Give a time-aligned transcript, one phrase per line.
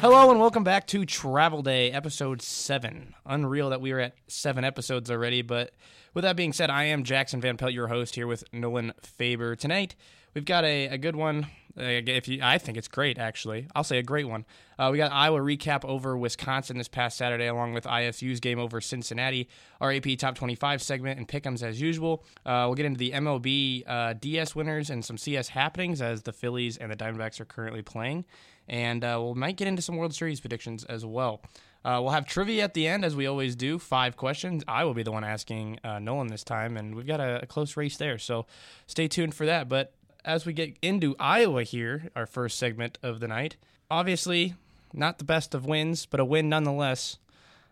[0.00, 3.14] Hello and welcome back to Travel Day, episode seven.
[3.24, 5.72] Unreal that we are at seven episodes already, but
[6.12, 9.56] with that being said, I am Jackson Van Pelt, your host here with Nolan Faber.
[9.56, 9.94] Tonight,
[10.34, 11.46] we've got a, a good one.
[11.76, 13.66] If you, I think it's great, actually.
[13.74, 14.44] I'll say a great one.
[14.78, 18.80] Uh, we got Iowa recap over Wisconsin this past Saturday, along with ISU's game over
[18.80, 19.48] Cincinnati,
[19.80, 22.24] our AP Top 25 segment, and pick'ems as usual.
[22.46, 26.32] Uh, we'll get into the MLB uh, DS winners and some CS happenings as the
[26.32, 28.24] Phillies and the Diamondbacks are currently playing
[28.68, 31.42] and uh, we might get into some World Series predictions as well.
[31.84, 33.78] Uh, we'll have trivia at the end, as we always do.
[33.78, 34.64] Five questions.
[34.66, 37.46] I will be the one asking uh, Nolan this time, and we've got a, a,
[37.46, 38.16] close race there.
[38.16, 38.46] So
[38.86, 39.68] stay tuned for that.
[39.68, 39.92] But
[40.24, 43.56] as we get into Iowa here, our first segment of the night,
[43.90, 44.54] obviously
[44.92, 47.18] not the best of wins, but a win nonetheless.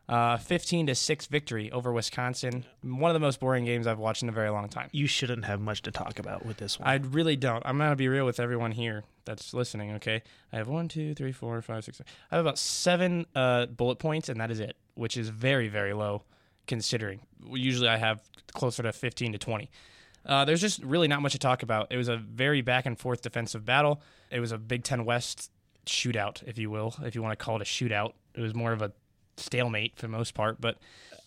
[0.08, 2.64] Uh, 15 to 6 victory over Wisconsin.
[2.82, 4.88] One of the most boring games I've watched in a very long time.
[4.92, 6.88] You shouldn't have much to talk about with this one.
[6.88, 7.62] I really don't.
[7.64, 10.22] I'm going to be real with everyone here that's listening, okay?
[10.52, 11.98] I have one, two, three, four, five, six.
[11.98, 12.12] Seven.
[12.30, 15.94] I have about seven uh, bullet points, and that is it, which is very, very
[15.94, 16.22] low
[16.66, 17.20] considering.
[17.50, 18.20] Usually I have
[18.52, 19.70] closer to 15 to 20.
[20.24, 21.88] Uh, there's just really not much to talk about.
[21.90, 24.00] It was a very back and forth defensive battle.
[24.30, 25.50] It was a Big Ten West
[25.86, 28.12] shootout, if you will, if you want to call it a shootout.
[28.34, 28.92] It was more of a
[29.36, 30.60] stalemate for the most part.
[30.60, 30.78] But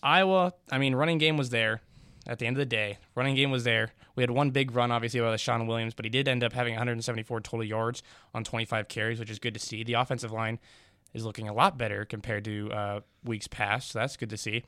[0.02, 1.82] Iowa, I mean, running game was there
[2.26, 2.98] at the end of the day.
[3.14, 3.92] Running game was there.
[4.14, 6.72] We had one big run, obviously, by Sean Williams, but he did end up having
[6.72, 8.02] 174 total yards
[8.34, 9.84] on 25 carries, which is good to see.
[9.84, 10.58] The offensive line
[11.12, 14.64] is looking a lot better compared to uh, weeks past, so that's good to see.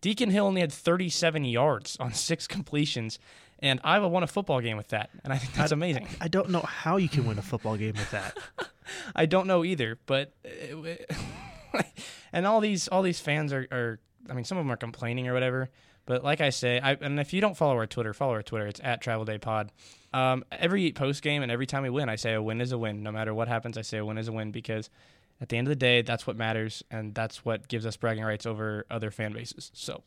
[0.00, 3.18] Deacon Hill only had 37 yards on six completions,
[3.62, 6.08] and Iowa won a football game with that, and I think that's I, amazing.
[6.20, 8.36] I don't know how you can win a football game with that.
[9.16, 11.10] I don't know either, but it,
[12.32, 15.28] and all these all these fans are, are I mean, some of them are complaining
[15.28, 15.70] or whatever.
[16.04, 18.66] But like I say, I, and if you don't follow our Twitter, follow our Twitter.
[18.66, 19.70] It's at Travel Day Pod.
[20.12, 22.78] Um, every post game and every time we win, I say a win is a
[22.78, 23.04] win.
[23.04, 24.90] No matter what happens, I say a win is a win because
[25.40, 28.24] at the end of the day, that's what matters, and that's what gives us bragging
[28.24, 29.70] rights over other fan bases.
[29.74, 30.02] So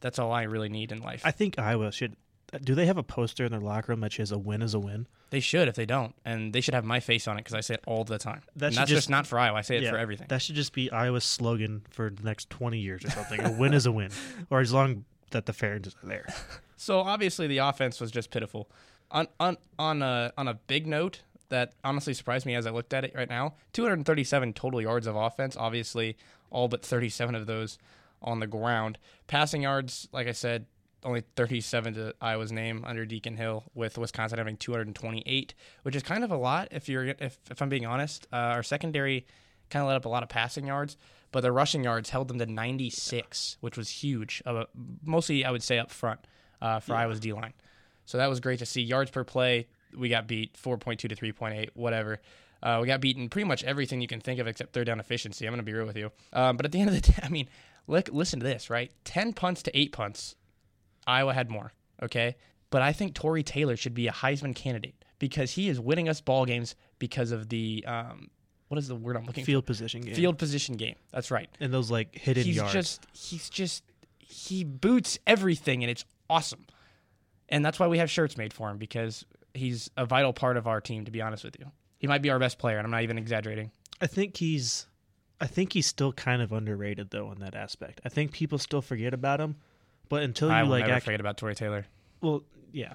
[0.00, 1.22] that's all I really need in life.
[1.24, 2.16] I think Iowa should
[2.62, 4.78] do they have a poster in their locker room that says "a win is a
[4.78, 5.06] win"?
[5.30, 7.60] They should if they don't, and they should have my face on it because I
[7.60, 8.42] say it all the time.
[8.56, 9.58] That and that's just, just, not for Iowa.
[9.58, 10.26] I say it for everything.
[10.28, 13.40] That should just be Iowa's slogan for the next twenty years or something.
[13.40, 14.10] a win is a win,
[14.50, 16.26] or as long that the fans are there.
[16.76, 18.70] so obviously the offense was just pitiful.
[19.10, 22.94] On on on a on a big note that honestly surprised me as I looked
[22.94, 25.56] at it right now, 237 total yards of offense.
[25.56, 26.16] Obviously,
[26.50, 27.78] all but 37 of those
[28.22, 28.98] on the ground.
[29.26, 30.66] Passing yards, like I said,
[31.04, 36.24] only 37 to Iowa's name under Deacon Hill, with Wisconsin having 228, which is kind
[36.24, 36.68] of a lot.
[36.70, 39.26] If you're, if, if I'm being honest, uh, our secondary
[39.70, 40.96] kind of let up a lot of passing yards,
[41.32, 44.42] but the rushing yards held them to 96, which was huge.
[44.46, 44.64] Uh,
[45.04, 46.20] mostly, I would say up front
[46.60, 47.00] uh, for yeah.
[47.00, 47.54] Iowa's D line.
[48.06, 48.82] So that was great to see.
[48.82, 49.66] Yards per play,
[49.96, 52.20] we got beat 4.2 to 3.8, whatever.
[52.62, 55.46] Uh, we got beaten pretty much everything you can think of except third down efficiency.
[55.46, 56.10] I'm going to be real with you.
[56.32, 57.48] Um, but at the end of the day, I mean,
[57.86, 58.90] look, listen to this, right?
[59.04, 60.36] 10 punts to 8 punts
[61.06, 61.72] Iowa had more,
[62.02, 62.36] okay?
[62.70, 66.20] But I think Tory Taylor should be a Heisman candidate because he is winning us
[66.20, 68.28] ball games because of the um,
[68.68, 69.46] what is the word I'm looking for?
[69.46, 69.68] field for?
[69.68, 70.14] position game.
[70.14, 70.96] Field position game.
[71.12, 71.48] That's right.
[71.60, 72.72] And those like hidden he's yards.
[72.72, 73.84] Just he's just
[74.18, 76.66] he boots everything and it's awesome.
[77.48, 80.66] And that's why we have shirts made for him because he's a vital part of
[80.66, 81.66] our team to be honest with you.
[81.98, 83.70] He might be our best player and I'm not even exaggerating.
[84.00, 84.88] I think he's
[85.40, 88.00] I think he's still kind of underrated though in that aspect.
[88.04, 89.56] I think people still forget about him
[90.08, 91.86] but until you I will like never forget about Tory Taylor.
[92.20, 92.42] Well,
[92.72, 92.94] yeah,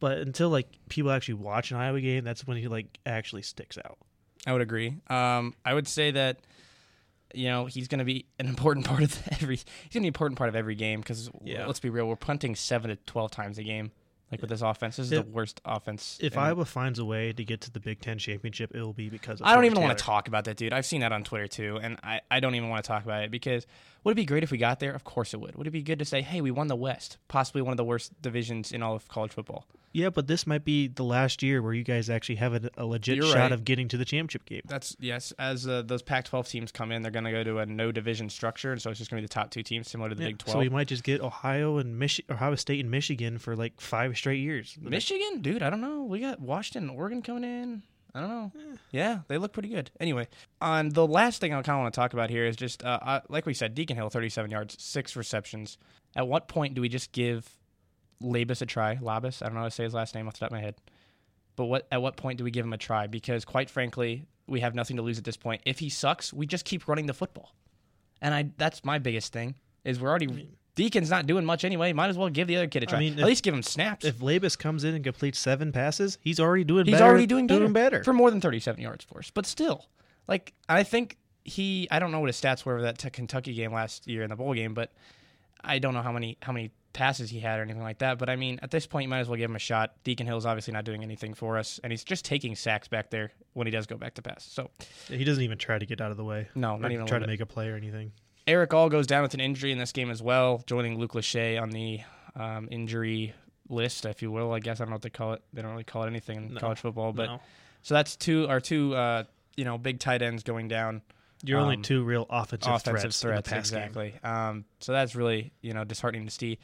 [0.00, 3.78] but until like people actually watch an Iowa game, that's when he like actually sticks
[3.78, 3.98] out.
[4.46, 4.96] I would agree.
[5.08, 6.40] Um, I would say that
[7.34, 9.56] you know he's going to be an important part of every.
[9.56, 11.66] He's going to be an important part of every game because yeah.
[11.66, 13.92] let's be real, we're punting seven to twelve times a game.
[14.32, 16.18] Like with this offense, this is if, the worst offense.
[16.22, 19.10] If Iowa finds a way to get to the Big Ten championship, it will be
[19.10, 19.88] because I don't even Taylor.
[19.88, 20.72] want to talk about that, dude.
[20.72, 23.24] I've seen that on Twitter too, and I, I don't even want to talk about
[23.24, 23.66] it because
[24.04, 24.94] would it be great if we got there?
[24.94, 25.54] Of course it would.
[25.56, 27.84] Would it be good to say, hey, we won the West, possibly one of the
[27.84, 29.66] worst divisions in all of college football?
[29.92, 32.86] Yeah, but this might be the last year where you guys actually have a, a
[32.86, 33.52] legit You're shot right.
[33.52, 34.62] of getting to the championship game.
[34.64, 35.32] That's yes.
[35.38, 38.30] As uh, those Pac-12 teams come in, they're going to go to a no division
[38.30, 40.22] structure, and so it's just going to be the top two teams, similar to the
[40.22, 40.52] yeah, Big 12.
[40.52, 44.16] So we might just get Ohio and Michi- Ohio State and Michigan for like five
[44.16, 44.76] straight years.
[44.80, 46.04] Michigan, dude, I don't know.
[46.04, 47.82] We got Washington, Oregon coming in.
[48.14, 48.52] I don't know.
[48.54, 48.76] Eh.
[48.90, 49.90] Yeah, they look pretty good.
[49.98, 50.28] Anyway,
[50.60, 52.98] on the last thing I kind of want to talk about here is just uh,
[53.00, 55.78] uh, like we said, Deacon Hill, 37 yards, six receptions.
[56.14, 57.56] At what point do we just give
[58.22, 58.96] Labas a try.
[58.96, 60.60] Labas, I don't know how to say his last name off the top of my
[60.60, 60.74] head.
[61.56, 63.06] But what at what point do we give him a try?
[63.06, 65.60] Because quite frankly, we have nothing to lose at this point.
[65.66, 67.54] If he sucks, we just keep running the football.
[68.20, 69.54] And I that's my biggest thing
[69.84, 71.92] is we're already Deacon's not doing much anyway.
[71.92, 72.98] Might as well give the other kid a try.
[72.98, 74.06] mean, At if- least give him snaps.
[74.06, 77.04] If Labas comes in and completes seven passes, he's already doing He's better.
[77.04, 77.60] already doing better.
[77.60, 78.02] Doing better.
[78.02, 79.30] for more than 37 yards for us.
[79.30, 79.84] But still,
[80.28, 83.72] like I think he, I don't know what his stats were for that Kentucky game
[83.74, 84.92] last year in the bowl game, but
[85.62, 88.18] I don't know how many how many passes he had or anything like that.
[88.18, 89.94] But I mean, at this point, you might as well give him a shot.
[90.04, 93.32] Deacon Hill's obviously not doing anything for us, and he's just taking sacks back there
[93.54, 94.44] when he does go back to pass.
[94.44, 94.70] So
[95.08, 96.48] he doesn't even try to get out of the way.
[96.54, 97.32] no, not even try to bit.
[97.32, 98.12] make a play or anything.
[98.46, 101.60] Erick All goes down with an injury in this game as well, joining Luke Lachey
[101.62, 102.00] on the
[102.34, 103.34] um, injury
[103.68, 104.52] list, if you will.
[104.52, 105.42] I guess I don't know what they call it.
[105.52, 106.60] They don't really call it anything in No.
[106.60, 107.40] college football, but No.
[107.82, 109.24] so that's two our two uh,
[109.56, 111.02] you know big tight ends going down.
[111.44, 113.82] You're only um, two real offensive, offensive threats, threats, in the pass game.
[113.82, 114.14] exactly.
[114.22, 116.58] Um, so that's really you know disheartening to see.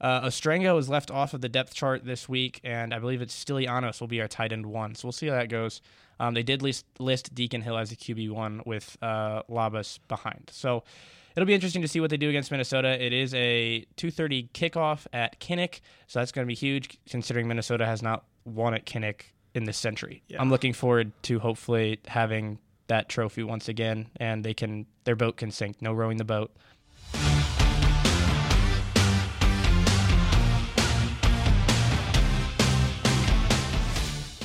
[0.00, 3.34] Uh, Ostrenga is left off of the depth chart this week, and I believe it's
[3.34, 4.94] Stilianos will be our tight end one.
[4.94, 5.80] So we'll see how that goes.
[6.20, 10.50] Um, they did list, list Deacon Hill as a QB one with uh, Labas behind.
[10.52, 10.84] So
[11.36, 13.02] it'll be interesting to see what they do against Minnesota.
[13.02, 17.86] It is a 2:30 kickoff at Kinnick, so that's going to be huge considering Minnesota
[17.86, 20.22] has not won at Kinnick in this century.
[20.28, 20.40] Yeah.
[20.40, 22.58] I'm looking forward to hopefully having
[22.88, 25.80] that trophy once again, and they can their boat can sink.
[25.80, 26.52] No rowing the boat.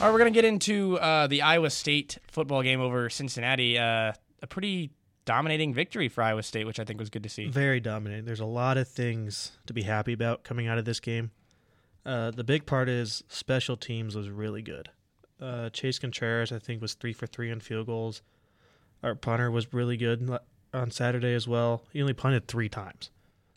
[0.01, 3.77] All right, we're gonna get into uh, the Iowa State football game over Cincinnati.
[3.77, 4.91] Uh, a pretty
[5.25, 7.47] dominating victory for Iowa State, which I think was good to see.
[7.49, 8.25] Very dominant.
[8.25, 11.31] There's a lot of things to be happy about coming out of this game.
[12.05, 14.89] Uh, the big part is special teams was really good.
[15.41, 18.21] Uh, Chase Contreras, I think, was three for three on field goals.
[19.03, 20.29] Our punter was really good
[20.73, 21.83] on Saturday as well.
[21.91, 23.09] He only punted three times,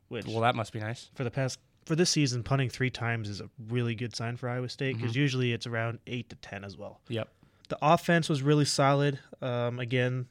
[0.09, 1.11] which Well, that must be nice.
[1.15, 4.49] for the past for this season, punting three times is a really good sign for
[4.49, 7.01] Iowa State because usually it's around eight to ten as well.
[7.09, 7.29] Yep.
[7.69, 9.19] The offense was really solid.
[9.41, 10.27] Um, again,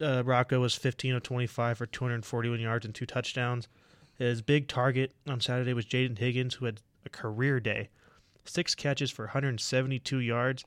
[0.00, 3.68] uh, Rocco was 15 of 25 for 241 yards and two touchdowns.
[4.18, 7.90] His big target on Saturday was Jaden Higgins, who had a career day,
[8.44, 10.64] six catches for 172 yards.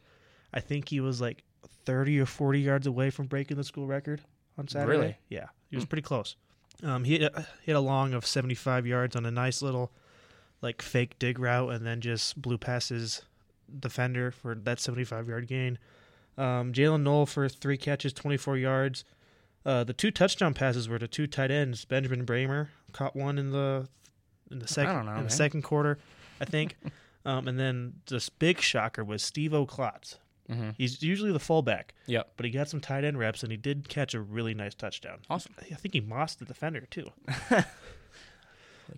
[0.53, 1.43] I think he was like
[1.85, 4.21] 30 or 40 yards away from breaking the school record
[4.57, 4.97] on Saturday.
[4.97, 5.17] Really?
[5.29, 6.35] Yeah, he was pretty close.
[6.83, 9.91] Um, he hit a, hit a long of 75 yards on a nice little
[10.61, 13.21] like fake dig route, and then just blew past his
[13.79, 15.77] defender for that 75 yard gain.
[16.37, 19.03] Um, Jaylin Noel for three catches, 24 yards.
[19.65, 21.83] Uh, the two touchdown passes were to two tight ends.
[21.85, 23.87] Benjamin Brahmer caught one in the
[24.49, 25.99] in the second know, in the second quarter,
[26.39, 26.77] I think.
[27.25, 30.17] um, and then this big shocker was Stevo Klotz.
[30.49, 30.69] Mm-hmm.
[30.77, 32.31] He's usually the fullback, Yep.
[32.37, 35.19] but he got some tight end reps and he did catch a really nice touchdown.
[35.29, 35.53] Awesome.
[35.59, 37.09] I think he mossed the defender too.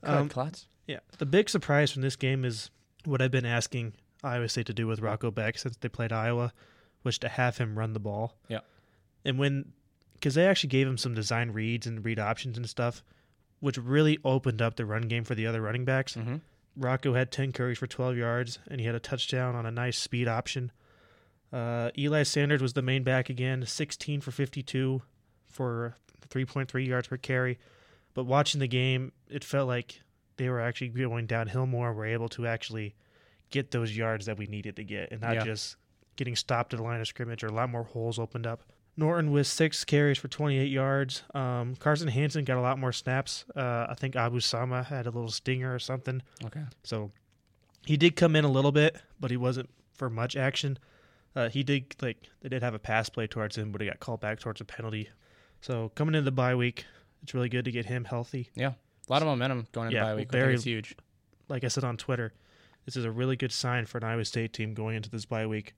[0.03, 0.65] Um, Um, Klotz.
[0.87, 0.99] Yeah.
[1.17, 2.69] The big surprise from this game is
[3.05, 3.93] what I've been asking
[4.23, 6.53] Iowa State to do with Rocco Becht since they played Iowa,
[7.03, 8.35] was to have him run the ball.
[8.47, 8.59] Yeah.
[9.25, 9.73] And when,
[10.13, 13.03] because they actually gave him some design reads and read options and stuff,
[13.59, 16.15] which really opened up the run game for the other running backs.
[16.15, 16.37] Mm-hmm.
[16.77, 19.97] Rocco had 10 carries for 12 yards, and he had a touchdown on a nice
[19.97, 20.71] speed option.
[21.51, 25.01] Uh, Eli Sanders was the main back again, 16 for 52
[25.47, 25.95] for
[26.29, 27.59] 3.3 yards per carry.
[28.13, 30.01] But watching the game, it felt like
[30.37, 31.93] they were actually going downhill more.
[31.93, 32.95] We're able to actually
[33.49, 35.43] get those yards that we needed to get, and not Yeah.
[35.43, 35.75] just
[36.15, 38.63] getting stopped at the line of scrimmage or a lot more holes opened up.
[38.97, 41.23] Norton with six carries for 28 yards.
[41.33, 43.45] Um, Carson Hansen got a lot more snaps.
[43.55, 46.21] Uh, I think Abu Sama had a little stinger or something.
[46.45, 46.63] Okay.
[46.83, 47.11] So
[47.85, 50.77] he did come in a little bit, but he wasn't for much action.
[51.35, 53.99] Uh, he did like they did have a pass play towards him, but he got
[53.99, 55.09] called back towards a penalty.
[55.61, 56.85] So coming into the bye week,
[57.23, 58.49] it's really good to get him healthy.
[58.55, 58.73] Yeah,
[59.07, 60.31] a lot of momentum going into Yeah, bye week.
[60.31, 60.95] Very- huge.
[61.47, 62.33] Like I said on Twitter,
[62.85, 65.45] this is a really good sign for an Iowa State team going into this bye
[65.45, 65.73] week,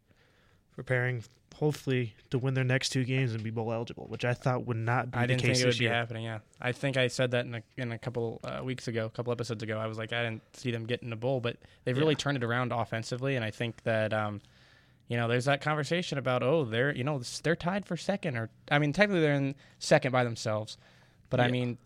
[0.76, 1.24] preparing
[1.56, 4.78] hopefully to win their next two games and be bowl eligible, which I thought would
[4.78, 6.24] not be I the didn't case think it would this be happening.
[6.26, 9.10] Yeah, I think I said that in a, in a couple uh, weeks ago, a
[9.10, 9.78] couple episodes ago.
[9.78, 12.44] I was like, I didn't see them getting a bowl, but they've really turned it
[12.44, 14.42] around offensively, and I think that um,
[15.08, 18.50] you know, there's that conversation about oh, they're you know they're tied for second, or
[18.72, 20.78] I mean, technically they're in second by themselves,
[21.30, 21.78] but I mean,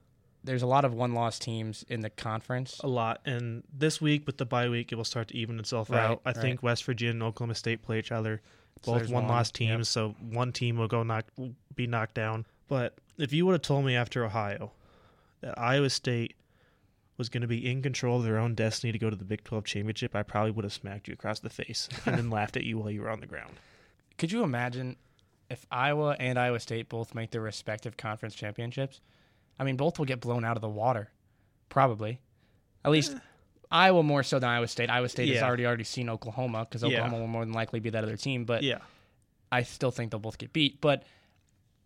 [0.44, 2.80] there's a lot of one-loss teams in the conference.
[2.80, 3.20] a lot.
[3.26, 6.22] And this week with the bye week, it will start to even itself Right, out.
[6.26, 6.38] I right.
[6.38, 8.42] think West Virginia and Oklahoma State play each other,
[8.86, 9.80] both there's one loss one, teams.
[9.80, 9.86] yep.
[9.88, 11.26] So one team will go knock
[11.76, 12.46] be knocked down.
[12.70, 14.72] But if you would have told me after Ohio
[15.42, 16.36] that Iowa State
[17.18, 19.44] was going to be in control of their own destiny to go to the Big
[19.44, 22.64] 12 championship, I probably would have smacked you across the face and then laughed at
[22.64, 23.54] you while you were on the ground.
[24.18, 24.96] Could you imagine
[25.50, 29.02] if Iowa and Iowa State both make their respective conference championships?
[29.60, 31.10] I mean, both will get blown out of the water,
[31.70, 32.20] probably.
[32.86, 33.16] At least
[33.72, 34.90] Iowa more so than Iowa State.
[34.90, 37.00] Iowa State has already already seen Oklahoma because Yeah.
[37.00, 38.46] Oklahoma will more than likely be that other team.
[38.46, 38.80] But yeah.
[39.52, 40.80] I still think they'll both get beat.
[40.82, 41.04] But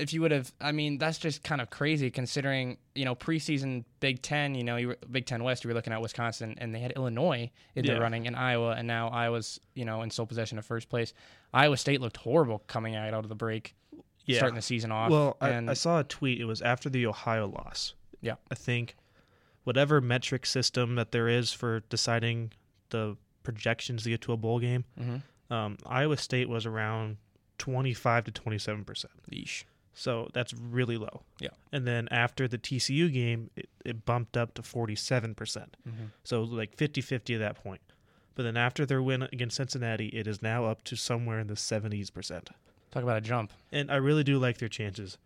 [0.01, 3.85] if you would have, I mean, that's just kind of crazy considering, you know, preseason
[3.99, 6.73] Big Ten, you know, you were, Big Ten West, you were looking at Wisconsin and
[6.73, 7.93] they had Illinois in Yeah.
[7.93, 11.13] their running and Iowa, and now Iowa's, you know, in sole possession of first place.
[11.53, 13.75] Iowa State looked horrible coming out out of the break,
[14.25, 14.37] Yeah.
[14.37, 15.11] starting the season off.
[15.11, 16.41] Well, I, and I saw a tweet.
[16.41, 17.93] It was after the Ohio loss.
[18.21, 18.35] Yeah.
[18.49, 18.95] I think
[19.63, 22.51] whatever metric system that there is for deciding
[22.89, 25.21] the projections to get to a bowl game, Mhm.
[25.53, 27.17] um, Iowa State was around
[27.57, 29.13] 25 to 27 percent.
[29.31, 29.63] Yeesh.
[29.93, 31.21] So that's really low.
[31.39, 31.49] Yeah.
[31.71, 35.75] And then after the TCU game, it, it bumped up to 47 percent.
[35.87, 36.11] Mhm.
[36.23, 37.81] So like 50-50 at that point.
[38.35, 41.55] But then after their win against Cincinnati, it is now up to somewhere in the
[41.55, 42.49] 70s percent.
[42.91, 43.51] Talk about a jump.
[43.71, 45.17] And I really do like their chances.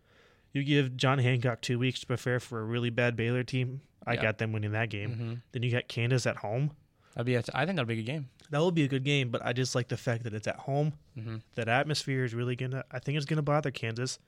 [0.52, 3.82] You give John Hancock two weeks to prepare for a really bad Baylor team.
[4.06, 4.22] I Yeah.
[4.22, 5.12] got them winning that game.
[5.14, 6.72] hmm Then you got Kansas at home.
[7.14, 8.28] That'd be, a, I think that'll be a good game.
[8.50, 10.56] That will be a good game, but I just like the fact that it's at
[10.56, 10.92] home.
[11.14, 12.84] hmm That atmosphere is really gonna.
[12.90, 14.18] I think it's gonna bother Kansas,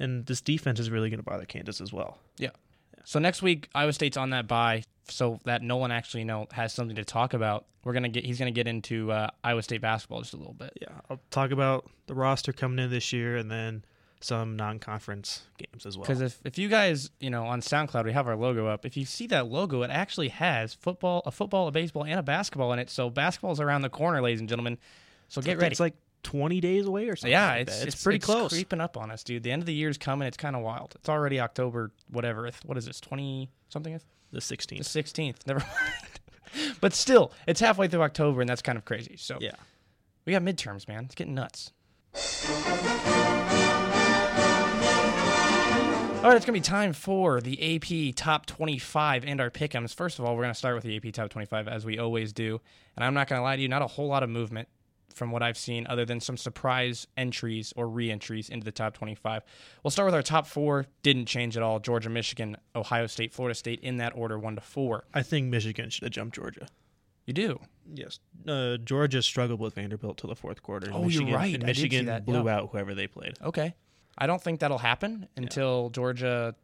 [0.00, 2.18] and this defense is really gonna bother Kansas as well.
[2.38, 2.50] Yeah.
[3.04, 6.46] So next week, Iowa State's on that bye, so that no one actually you know
[6.52, 7.66] has something to talk about.
[7.84, 10.72] We're gonna get he's gonna get into uh, Iowa State basketball just a little bit.
[10.80, 13.84] Yeah, I'll talk about the roster coming in this year, and then
[14.20, 16.02] some non-conference games as well.
[16.02, 18.84] Because if, if you guys, you know, on SoundCloud, we have our logo up.
[18.84, 22.22] If you see that logo, it actually has football, a football, a baseball, and a
[22.22, 22.90] basketball in it.
[22.90, 24.78] So basketball's around the corner, ladies and gentlemen.
[25.28, 25.72] So get ready.
[25.72, 27.32] It's like 20 days away or something.
[27.32, 27.88] yeah, like it's, that.
[27.88, 28.50] it's pretty close.
[28.52, 29.42] creeping up on us, dude.
[29.42, 30.26] The end of the year's coming.
[30.28, 30.94] It's kind of wild.
[30.96, 32.50] It's already October, whatever.
[32.66, 33.00] What is this?
[33.00, 33.98] Twenty something?
[34.32, 34.68] the 16th.
[34.68, 34.84] The 16th.
[34.84, 35.46] sixteenth.
[35.46, 36.76] Never mind.
[36.80, 39.16] but still, it's halfway through October, and that's kind of crazy.
[39.16, 39.52] So Yeah.
[40.24, 41.04] we got midterms, man.
[41.06, 41.72] It's getting nuts.
[46.22, 49.94] All right, it's going to be time for the AP Top 25 and our pick'ems.
[49.94, 52.34] First of all, we're going to start with the AP Top 25 as we always
[52.34, 52.60] do.
[52.94, 54.68] And I'm not going to lie to you, not a whole lot of movement
[55.14, 59.42] from what I've seen other than some surprise entries or re-entries into the top 25.
[59.82, 60.86] We'll start with our top 4.
[61.02, 61.78] Didn't change at all.
[61.78, 65.04] Georgia, Michigan, Ohio State, Florida State in that order 1 to 4.
[65.14, 66.68] I think Michigan should have jumped Georgia.
[67.26, 67.60] You do.
[67.94, 68.18] Yes.
[68.46, 70.90] Uh, Georgia struggled with Vanderbilt till the fourth quarter.
[70.92, 71.54] Oh, you're right.
[71.54, 72.56] And I did see Michigan blew yeah.
[72.56, 73.34] out whoever they played.
[73.42, 73.74] Okay.
[74.18, 76.54] I don't think that'll happen until Georgia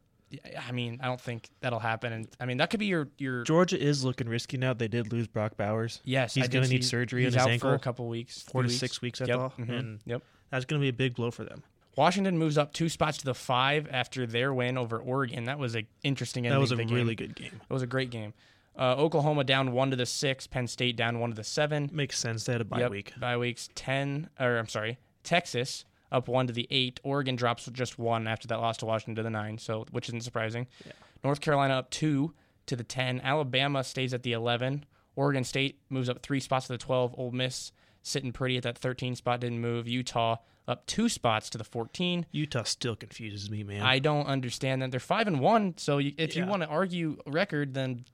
[0.66, 3.44] I mean, I don't think that'll happen and I mean, that could be your your
[3.44, 4.72] Georgia is looking risky now.
[4.74, 6.00] They did lose Brock Bowers.
[6.04, 7.70] Yes, he's gonna need surgery he's on his out ankle.
[7.70, 9.58] for a couple weeks, Four to three six weeks, I Yep, thought.
[9.58, 10.22] mhm, And Yep.
[10.50, 11.62] that's going to be a big blow for them.
[11.96, 15.44] Washington moves up two spots to the five after their win over Oregon.
[15.44, 16.42] That was an interesting.
[16.44, 17.60] That was a to really good game.
[17.68, 18.34] It was a great game.
[18.78, 20.46] Uh, Oklahoma down one to the six.
[20.46, 21.88] Penn State down one to the seven.
[21.92, 22.44] Makes sense.
[22.44, 23.12] They had a bye Yep, week.
[23.18, 24.28] Bye weeks ten.
[24.38, 27.00] Or I'm sorry, Texas up one to the eight.
[27.02, 29.58] Oregon drops just one after that loss to Washington to the nine.
[29.58, 30.66] So which isn't surprising.
[30.84, 30.92] Yeah.
[31.24, 32.34] North Carolina up two
[32.66, 33.20] to the ten.
[33.20, 34.84] Alabama stays at the eleven.
[35.14, 37.14] Oregon State moves up three spots to the twelve.
[37.16, 37.72] Ole Miss
[38.02, 39.88] sitting pretty at that thirteen spot didn't move.
[39.88, 40.36] Utah
[40.68, 42.26] up two spots to the fourteen.
[42.32, 43.82] Utah still confuses me, man.
[43.82, 45.74] I don't understand that they're five and one.
[45.76, 48.04] So you, if you want to argue record, then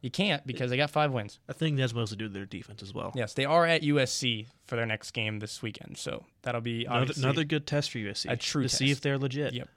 [0.00, 1.38] you can't because they got five wins.
[1.48, 3.12] I think that's mostly due to do their defense as well.
[3.14, 5.96] Yes, they are at USC for their next game this weekend.
[5.98, 8.30] So that'll be Another, another good test for USC.
[8.30, 9.54] A true to see if they're legit.
[9.54, 9.68] Yep.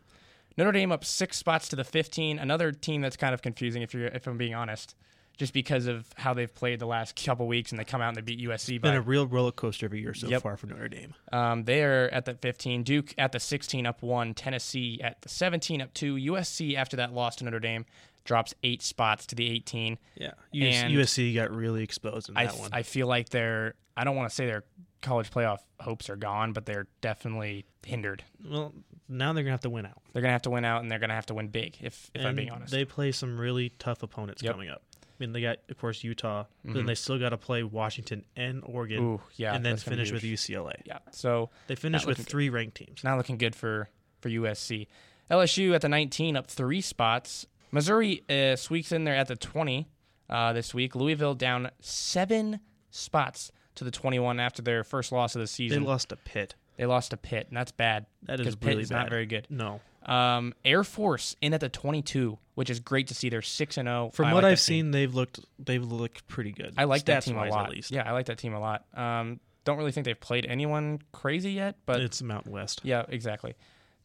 [0.58, 2.38] Notre Dame up six spots to the 15.
[2.38, 4.96] Another team that's kind of confusing if you're if I'm being honest,
[5.38, 8.18] just because of how they've played the last couple weeks and they come out and
[8.18, 8.80] they beat USC.
[8.82, 10.42] Been By, a real roller coaster every year so Yep.
[10.44, 11.13] far for Notre Dame.
[11.32, 12.84] um, they're at the 15.
[12.84, 14.34] Duke at the 16 up one.
[14.34, 16.16] Tennessee at the 17 up two.
[16.16, 17.86] USC after that loss to Notre Dame
[18.24, 19.98] drops eight spots to the 18.
[20.16, 22.70] Yeah, US, USC got really exposed in I, that th- one.
[22.74, 24.63] I feel like they're I don't want to say their
[25.01, 28.24] college playoff hopes are gone, but they're definitely hindered.
[28.48, 28.74] well,
[29.10, 30.01] now they're gonna have to win out.
[30.13, 31.78] They're gonna have to win out, and they're gonna have to win big.
[31.82, 34.54] If if I'm being honest, they play some really tough opponents Yep.
[34.54, 34.84] coming up.
[35.04, 36.75] I mean, they got of course Utah, but Mhm.
[36.75, 39.98] then they still got to play Washington and Oregon, Ooh, yeah, and then that's gonna
[39.98, 40.24] be finish with.
[40.24, 40.82] UCLA.
[40.86, 42.32] Yeah, so They finished with looking good.
[42.32, 43.04] three ranked teams.
[43.04, 43.90] not looking good for
[44.22, 44.88] for USC.
[45.30, 47.46] LSU at the 19, up three spots.
[47.72, 49.88] Missouri uh, squeaks in there at the 20
[50.30, 50.96] uh, this week.
[50.96, 52.60] Louisville down seven
[52.90, 55.84] spots to the 21 after their first loss of the season.
[55.84, 56.56] They lost a pit.
[56.78, 58.06] They lost a pit, and that's bad.
[58.24, 59.46] That is Pitt really is not very good.
[59.50, 63.30] No, Um, Air Force in at the 22, which is great to see.
[63.30, 64.10] They're six and zero.
[64.13, 64.86] from I what like I've that team.
[64.86, 66.74] seen, they've looked they've looked pretty good.
[66.78, 67.66] I like that team a lot.
[67.66, 68.86] At least, Yeah, I like that team a lot.
[68.96, 72.82] Um, don't really think they've played anyone crazy yet, but it's Mountain West.
[72.84, 73.54] yeah, exactly.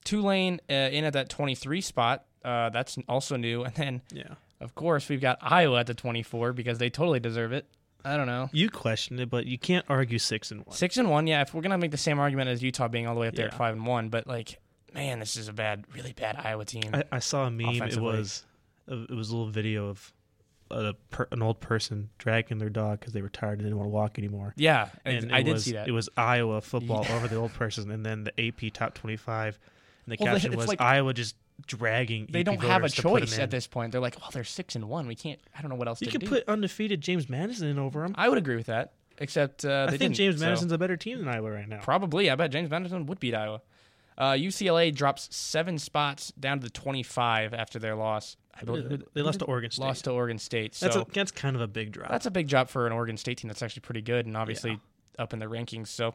[0.04, 2.24] Tulane uh, in at that 23 spot.
[2.46, 3.64] Uh, that's also new.
[3.66, 7.52] And then, Yeah, of course, we've got Iowa at the 24 because they totally deserve
[7.52, 7.66] it.
[8.04, 8.48] I don't know.
[8.52, 10.76] you questioned it, but you can't argue six and one.
[10.76, 11.42] Six and one, yeah.
[11.42, 13.48] If we're gonna make the same argument as Utah being all the way up there
[13.48, 14.60] at five and one, but like,
[14.94, 16.84] man, this is a bad, really bad Iowa team.
[16.94, 17.82] I, I saw a meme.
[17.82, 18.44] It was
[18.86, 20.12] it was a little video of
[20.70, 23.86] a per, an old person dragging their dog because they were tired and didn't want
[23.86, 24.52] to walk anymore.
[24.56, 25.88] yeah, And I did was, see that.
[25.88, 29.58] It was Iowa football over the old person, and then the AP top twenty-five,
[30.06, 31.34] And the Well, caption was like- Iowa just
[31.66, 32.28] dragging.
[32.30, 33.92] They EP don't have a voters to put him choice at this point.
[33.92, 35.06] They're like, oh, they're six and one.
[35.06, 35.40] We can't.
[35.56, 36.28] I don't know what else You to could do.
[36.28, 38.14] put undefeated James Madison in over them.
[38.16, 38.92] I would agree with that.
[39.18, 41.68] Except uh, I they think didn't, James so- Madison's a better team than Iowa right
[41.68, 41.80] now.
[41.82, 42.30] Probably.
[42.30, 43.62] I bet James Madison would beat Iowa.
[44.18, 48.36] Uh, UCLA drops seven spots down to the 25 after their loss.
[48.58, 49.84] I believe They lost to Oregon State.
[49.84, 50.74] lost to Oregon State.
[50.74, 52.10] So that's a, that's kind of a big drop.
[52.10, 54.80] that's a big drop for an Oregon State team that's actually pretty good and obviously
[55.18, 55.88] up in the rankings.
[55.88, 56.14] So,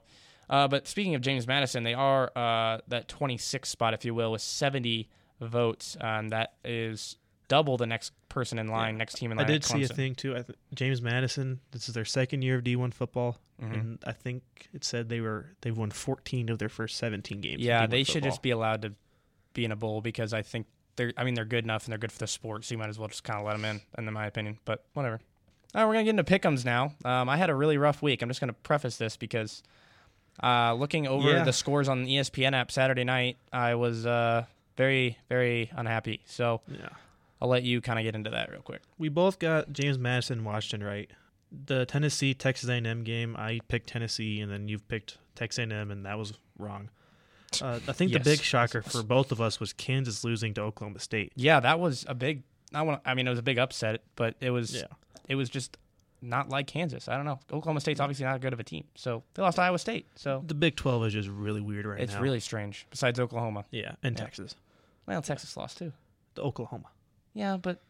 [0.50, 4.32] uh, but speaking of James Madison, they are uh, that 26th spot, if you will,
[4.32, 5.08] with 70
[5.48, 5.98] votes.
[6.00, 7.18] Um, that is
[7.48, 9.46] double the next person in line, next team in line.
[9.46, 10.32] I did see a thing too.
[10.38, 11.60] I th- James Madison.
[11.72, 13.74] This is their second year of D1 football, Mhm.
[13.74, 14.44] and I think
[14.74, 17.62] it said they were they've won 14 of their first 17 games.
[17.62, 18.30] Yeah, D1 they should football.
[18.30, 18.94] just be allowed to
[19.54, 21.12] be in a bowl because I think they're.
[21.18, 22.98] I mean, they're good enough and they're good for the sport, so you might as
[22.98, 24.60] well just kind of let them in, in my opinion.
[24.64, 25.20] But whatever.
[25.76, 26.94] All right, we're gonna get into pickums now.
[27.04, 28.22] Um, I had a really rough week.
[28.22, 29.62] I'm just gonna preface this because
[30.42, 31.44] uh, looking over Yeah.
[31.44, 34.46] the scores on the ESPN app Saturday night, I was uh,
[34.78, 36.22] very, very unhappy.
[36.26, 36.90] So Yeah.
[37.42, 38.82] I'll let you kind of get into that real quick.
[38.98, 41.10] We both got James Madison, Washington right.
[41.52, 46.06] The Tennessee Texas A&M game, I picked Tennessee, and then you've picked Texas A&M, and
[46.06, 46.90] that was wrong.
[47.62, 48.24] Uh, I think Yes.
[48.24, 51.34] the big shocker for both of us was Kansas losing to Oklahoma State.
[51.36, 52.44] Yeah, that was a big.
[52.74, 53.02] I want.
[53.06, 54.74] I mean, it was a big upset, but it was.
[54.74, 54.84] Yeah.
[55.28, 55.78] It was just
[56.22, 57.08] not like Kansas.
[57.08, 57.40] I don't know.
[57.52, 60.06] Oklahoma State's obviously not good of a team, so they lost to Iowa State.
[60.16, 62.18] So The Big 12 is just really weird right it's now.
[62.20, 62.86] It's really strange.
[62.92, 64.24] Besides Oklahoma, yeah, and Yeah.
[64.26, 64.56] Texas,
[65.08, 65.94] well, Texas lost too.
[66.36, 66.88] the Oklahoma.
[67.34, 67.82] Yeah, but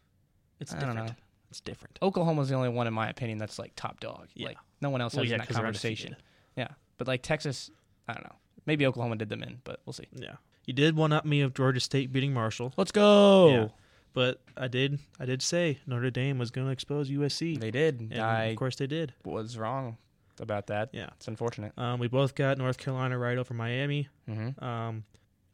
[0.60, 1.08] It's I don't different.
[1.10, 1.14] know.
[1.50, 1.98] It's different.
[2.00, 4.28] Oklahoma's the only one, in my opinion, that's like top dog.
[4.34, 4.48] Yeah.
[4.48, 6.16] Like no one else Well, has yeah, in that conversation.
[6.56, 7.70] Yeah, but like Texas,
[8.08, 8.36] I don't know.
[8.64, 10.06] Maybe Oklahoma did them in, but we'll see.
[10.14, 13.48] Yeah, you did one up me of Georgia State beating Marshall, Let's go.
[13.50, 13.68] Yeah.
[14.12, 18.00] But I did I did say Notre Dame was going to expose USC, They did.
[18.00, 19.14] and I of course they did.
[19.24, 19.96] was wrong
[20.40, 20.90] about that.
[20.92, 21.10] Yeah.
[21.16, 21.72] It's unfortunate.
[21.78, 24.08] Um, we both got North Carolina right over Miami.
[24.26, 25.04] hmm Um,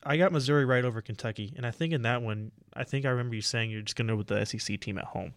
[0.05, 3.09] I got Missouri right over Kentucky, and I think in that one, I think I
[3.11, 5.35] remember you saying you're just going to go with the SEC team at home.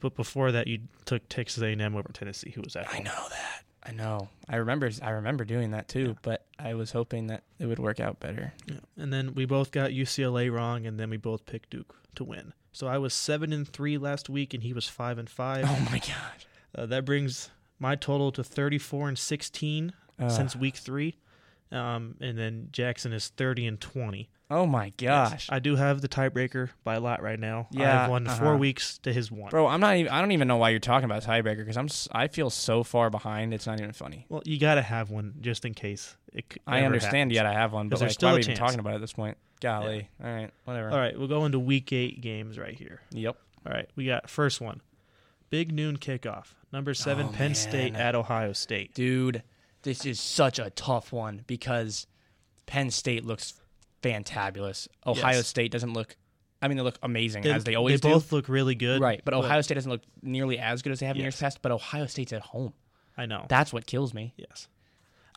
[0.00, 3.64] But before that, you took Texas A&M over Tennessee, who was at I know that.
[3.88, 4.28] I know.
[4.48, 4.90] I remember.
[5.02, 6.16] I remember doing that too.
[6.22, 8.52] But I was hoping that it would work out better.
[8.66, 8.80] Yeah.
[8.98, 12.52] And then we both got UCLA wrong, and then we both picked Duke to win.
[12.72, 15.64] So I was seven and three last week, and he was five and five.
[15.66, 16.44] Oh my god.
[16.74, 20.30] Uh, that brings my total to thirty-four and sixteen Ugh.
[20.30, 21.16] since week three.
[21.70, 24.30] Um, and then Jackson is thirty and twenty.
[24.50, 27.68] oh my gosh, I do have the tiebreaker by a lot right now.
[27.70, 28.42] Yeah, I've won uh-huh.
[28.42, 29.50] four weeks to his one.
[29.50, 29.66] bro.
[29.66, 30.10] I'm not even.
[30.10, 31.88] I don't even know why you're talking about tiebreaker because I'm.
[32.12, 33.52] I feel so far behind.
[33.52, 34.24] It's not even funny.
[34.28, 36.16] Well, you got to have one just in case.
[36.66, 37.32] I understand.
[37.32, 37.34] happens.
[37.34, 39.00] Yet I have one, but like, still why are we even talking about it at
[39.00, 39.36] this point?
[39.60, 40.08] Golly.
[40.22, 40.50] All right.
[40.64, 40.90] Whatever.
[40.90, 43.00] All right, we'll go into week eight games right here.
[43.10, 43.36] Yep.
[43.66, 44.80] All right, we got first one,
[45.50, 46.54] big noon kickoff.
[46.72, 48.94] Number seven, Oh, Penn State at Ohio State.
[48.94, 49.42] Dude,
[49.82, 52.06] this is such a tough one because
[52.66, 53.54] Penn State looks
[54.02, 54.88] fantabulous.
[55.06, 55.46] Ohio Yes.
[55.46, 56.16] State doesn't look.
[56.60, 58.08] I mean, they look amazing as they always they do.
[58.08, 59.00] They both look really good.
[59.00, 61.62] right, but Ohio State doesn't look nearly as good as they have in years past.
[61.62, 62.72] But Ohio State's at home.
[63.16, 63.46] I know.
[63.48, 64.34] That's what kills me.
[64.36, 64.68] yes,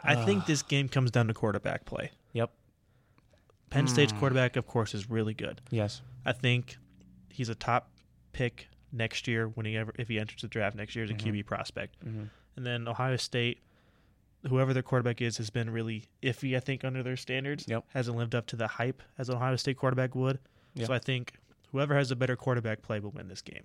[0.04, 2.12] I think this game comes down to quarterback play.
[2.34, 2.52] Yep.
[3.70, 4.20] Penn State's Hmm.
[4.20, 5.62] quarterback, of course, is really good.
[5.70, 6.02] Yes.
[6.26, 6.78] I think
[7.30, 7.90] he's a top
[8.34, 11.14] pick next year when he ever if he enters the draft next year as a
[11.14, 11.20] Mhm.
[11.20, 11.96] QB prospect.
[12.04, 12.24] hmm
[12.58, 13.62] And then Ohio State,
[14.48, 17.66] whoever their quarterback is, has been really iffy, I think, under their standards.
[17.68, 17.86] Yep.
[17.94, 20.40] Hasn't lived up to the hype as an Ohio State quarterback would.
[20.76, 20.88] Yep.
[20.88, 21.34] So I think
[21.72, 23.64] whoever has a better quarterback play will win this game.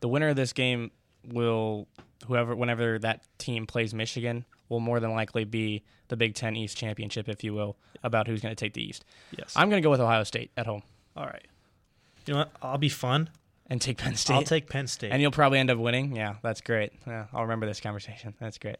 [0.00, 0.90] The winner of this game
[1.24, 1.88] will,
[2.26, 6.76] whoever, whenever that team plays Michigan, will more than likely be the Big Ten East
[6.76, 9.04] championship, if you will, about who's going to take the East.
[9.36, 9.52] Yes.
[9.56, 10.82] I'm going to go with Ohio State at home
[11.16, 11.46] All right.
[12.26, 12.52] You know what?
[12.62, 13.30] I'll be fun.
[13.68, 14.34] and take Penn State.
[14.34, 15.10] I'll take Penn State.
[15.12, 16.14] And you'll probably end up winning.
[16.14, 16.92] Yeah, that's great.
[17.06, 18.34] Yeah, I'll remember this conversation.
[18.38, 18.76] That's great.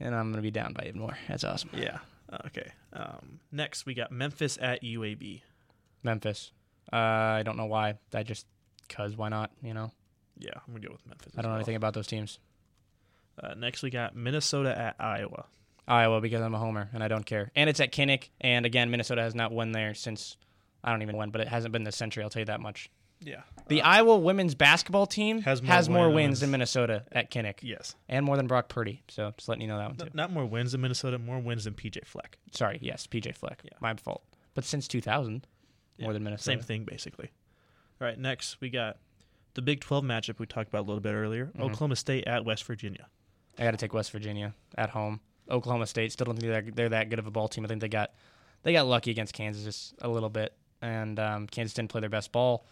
[0.00, 1.16] And I'm going to be down by even more.
[1.28, 1.70] That's awesome.
[1.72, 1.98] yeah.
[2.46, 2.70] Okay.
[2.92, 5.42] Um, next, we got Memphis at UAB.
[6.02, 6.52] Memphis.
[6.92, 7.94] Uh, I don't know why.
[8.12, 8.46] I just,
[8.86, 9.50] because why not?
[9.62, 9.90] You know,
[10.38, 11.32] Yeah, I'm gonna go with Memphis.
[11.36, 12.38] I don't know anything about those teams.
[13.42, 15.46] Uh, next, we got Minnesota at Iowa.
[15.88, 17.50] Iowa because I'm a homer and I don't care.
[17.54, 18.30] And it's at Kinnick.
[18.40, 20.36] And again, Minnesota has not won there since,
[20.82, 22.22] I don't even know when, but it hasn't been this century.
[22.24, 22.90] I'll tell you that much.
[23.20, 23.42] Yeah.
[23.68, 26.14] The Iowa women's basketball team Has has more more, wins.
[26.28, 27.96] wins than Minnesota at Kinnick, Yes.
[28.08, 29.02] and more than Brock Purdy.
[29.08, 30.04] So just letting you know that one too.
[30.06, 32.38] N- not more wins than Minnesota, more wins than PJ Fleck.
[32.52, 33.62] Sorry, yes, PJ Fleck.
[33.64, 33.72] Yeah.
[33.80, 34.22] My fault.
[34.54, 35.46] But since 2000,
[35.98, 36.44] more than Minnesota.
[36.58, 37.30] Same thing, basically.
[38.00, 38.98] All right, next we got
[39.54, 41.46] the Big 12 matchup we talked about a little bit earlier.
[41.56, 41.62] Mhm.
[41.62, 43.06] Oklahoma State at West Virginia.
[43.58, 45.20] I got to take West Virginia at home.
[45.50, 47.64] Oklahoma State still don't think they're, they're that good of a ball team.
[47.64, 48.12] I think they got
[48.62, 50.52] they got lucky against Kansas just a little bit,
[50.82, 52.66] and um, Kansas didn't play their best ball.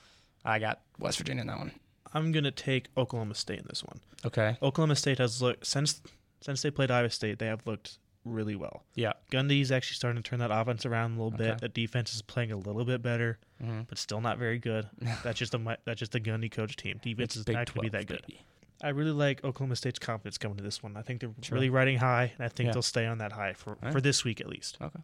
[0.44, 1.72] I got West Virginia in that one.
[2.12, 4.00] I'm gonna take Oklahoma State in this one.
[4.24, 4.56] Okay.
[4.62, 6.00] Oklahoma State has looked since
[6.40, 8.84] since they played Iowa State, they have looked really well.
[8.94, 9.12] Yeah.
[9.30, 11.50] Gundy's actually starting to turn that offense around a little Okay.
[11.52, 11.60] bit.
[11.60, 13.82] The defense is playing a little bit better, Mm-hmm.
[13.88, 14.88] but still not very good.
[15.22, 17.00] That's just a that's just a Gundy coach team.
[17.02, 18.22] Defense is not going to be that good.
[18.82, 20.96] I really like Oklahoma State's confidence coming to this one.
[20.96, 21.54] I think they're Sure.
[21.54, 22.72] really riding high, and I think Yeah.
[22.72, 23.92] they'll stay on that high for, right.
[23.92, 24.76] for this week at least.
[24.80, 25.00] Okay.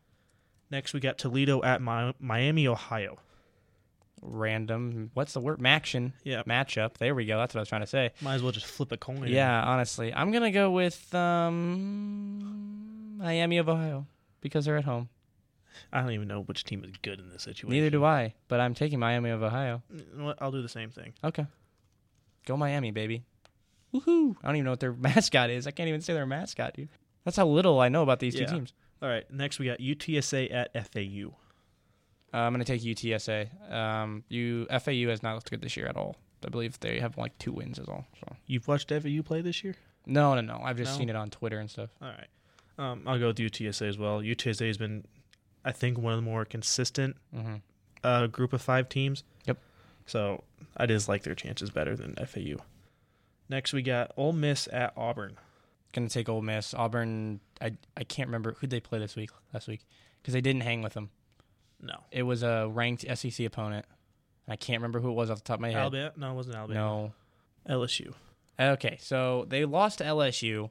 [0.70, 3.18] Next, we got Toledo at Mi- Miami, Ohio.
[4.22, 5.10] Random.
[5.14, 5.60] What's the word?
[5.60, 6.12] MACtion.
[6.24, 6.98] Yeah, Matchup.
[6.98, 7.38] There we go.
[7.38, 8.10] That's what I was trying to say.
[8.20, 9.26] might as well just flip a coin.
[9.28, 14.06] Yeah, honestly, I'm gonna go with um, Miami of Ohio
[14.40, 15.08] because they're at home.
[15.92, 17.70] I don't even know which team is good in this situation.
[17.70, 19.82] Neither do I, but I'm taking Miami of Ohio.
[19.92, 20.38] You know what?
[20.42, 21.12] I'll do the same thing.
[21.24, 21.46] Okay,
[22.46, 23.22] go Miami, baby.
[23.94, 24.36] Woohoo!
[24.42, 25.66] I don't even know what their mascot is.
[25.66, 26.88] I can't even say their mascot, dude.
[27.24, 28.46] That's how little I know about these Yeah.
[28.46, 28.72] two teams.
[29.02, 31.34] All right, next we got UTSA at FAU.
[32.32, 33.72] Uh, I'm gonna take UTSA.
[33.72, 36.16] Um, you FAU has not looked good this year at all.
[36.44, 38.06] I believe they have like two wins is all.
[38.20, 39.74] So You've watched FAU play this year?
[40.06, 40.60] no, no, no.
[40.64, 40.98] I've just No?
[40.98, 41.90] seen it on Twitter and stuff.
[42.00, 42.26] All right.
[42.78, 44.20] Um, I'll go with UTSA as well.
[44.22, 45.04] UTSA has been,
[45.64, 47.56] I think, one of the more consistent Mm-hmm.
[48.02, 49.22] uh, group of five teams.
[49.44, 49.58] Yep.
[50.06, 50.44] So
[50.76, 52.56] I just like their chances better than FAU.
[53.48, 55.36] Next, we got Ole Miss at Auburn.
[55.92, 56.72] Gonna take Ole Miss.
[56.72, 57.40] Auburn.
[57.60, 59.30] I I can't remember who they play this week.
[59.52, 59.84] Last week
[60.22, 61.10] because they didn't hang with them.
[61.82, 61.94] No.
[62.10, 63.86] It was a ranked SEC opponent.
[64.48, 65.78] I can't remember who it was off the top of my head.
[65.78, 66.12] Alabama?
[66.16, 66.80] No, it wasn't Alabama.
[66.80, 67.12] No.
[67.68, 68.12] LSU.
[68.58, 70.70] Okay, so they lost to LSU,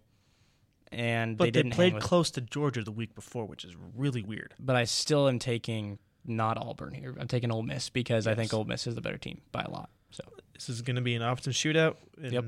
[0.92, 4.22] and But they they, didn't played close to Georgia the week before, which is really
[4.24, 4.54] weird.
[4.60, 7.16] but I still am taking not Auburn here.
[7.20, 8.54] I'm taking Ole Miss because I think Yes.
[8.54, 9.90] Ole Miss is the better team by a lot.
[10.12, 11.96] So This is going to be an offensive shootout.
[12.22, 12.46] And Yep.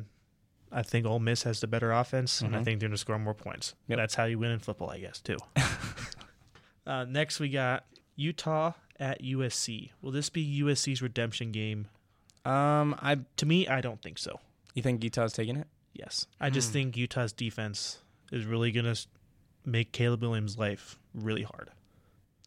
[0.72, 2.64] I think Ole Miss has the better offense, and I Mhm.
[2.66, 3.74] think they're going to score more points.
[3.88, 3.98] Yep.
[3.98, 5.38] That's how you win in football, I guess, too.
[6.86, 9.92] uh, next, we got Utah at USC.
[10.02, 11.88] Will this be USC's redemption game?
[12.46, 14.40] um, I To me, I don't think so.
[14.74, 15.68] you think Utah's taking it?
[15.94, 16.26] Yes.
[16.40, 16.74] I just Hmm.
[16.74, 18.00] think Utah's defense
[18.32, 19.00] is really going to
[19.66, 21.70] make Caleb Williams' life really hard.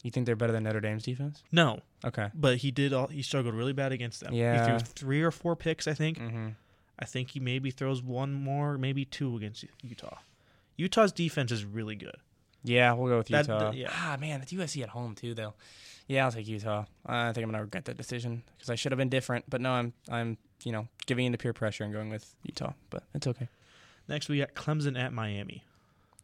[0.02, 1.42] You think they're better than Notre Dame's defense?
[1.52, 2.30] No, Okay.
[2.34, 4.34] but he did all he struggled really bad against them.
[4.34, 4.60] Yeah.
[4.60, 6.18] He threw three or four picks, I think.
[6.18, 6.48] Mm-hmm.
[6.98, 10.18] I think he maybe throws one more, maybe two against Utah.
[10.76, 12.16] Utah's defense is really good.
[12.64, 13.70] Yeah, we'll go with That- Utah.
[13.72, 13.88] yeah.
[13.92, 15.54] Ah, man, it's USC at home too, though.
[16.08, 16.84] Yeah, I'll take Utah.
[17.06, 19.44] I think I'm gonna regret that decision because I should have been different.
[19.48, 22.72] But no, I'm I'm you know giving into peer pressure and going with Utah.
[22.90, 23.48] But it's okay,
[24.08, 25.64] Next, we got Clemson at Miami,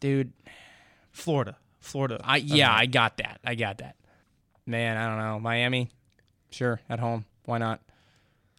[0.00, 0.33] dude.
[1.12, 2.20] Florida, Florida.
[2.24, 3.40] I yeah, I got that.
[3.44, 3.96] I got that.
[4.66, 5.40] Man, I don't know.
[5.40, 5.90] Miami,
[6.50, 7.24] sure, at home.
[7.46, 7.81] Why not?